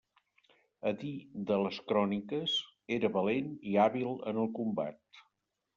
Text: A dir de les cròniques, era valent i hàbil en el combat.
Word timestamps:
A 0.91 0.93
dir 1.01 1.11
de 1.51 1.59
les 1.65 1.77
cròniques, 1.91 2.57
era 2.99 3.13
valent 3.19 3.53
i 3.75 3.79
hàbil 3.85 4.15
en 4.33 4.43
el 4.47 4.53
combat. 4.61 5.25